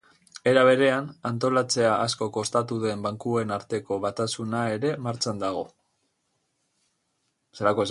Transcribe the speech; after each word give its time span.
Era 0.51 0.61
berean, 0.67 1.09
antolatzea 1.29 1.91
asko 2.05 2.29
kostatu 2.37 2.77
den 2.85 3.03
bankuen 3.07 3.53
arteko 3.59 3.99
batasuna 4.07 4.63
ere 4.79 4.95
martxan 5.09 5.45
dago. 5.45 5.63